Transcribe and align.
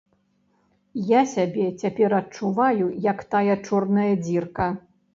Я 1.09 1.21
сябе 1.33 1.67
цяпер 1.85 2.17
адчуваю 2.23 2.91
як 3.09 3.25
тая 3.37 3.55
чорная 3.67 4.11
дзірка. 4.27 4.67